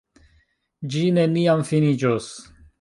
[0.95, 2.35] Ĝi neniam finiĝos!